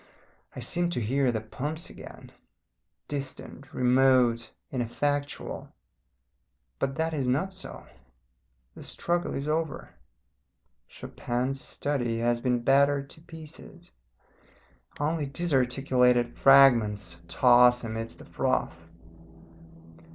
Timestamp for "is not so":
7.13-7.85